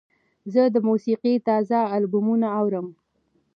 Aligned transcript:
زه 0.53 0.61
د 0.73 0.77
موسیقۍ 0.87 1.35
تازه 1.47 1.79
البومونه 1.95 2.47
اورم. 2.59 2.87